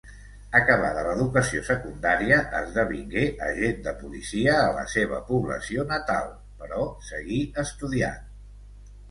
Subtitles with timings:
[0.59, 6.35] Acabada l'educació secundària esdevingué agent de policia a la seva població natal,
[6.65, 8.27] però seguí estudiant.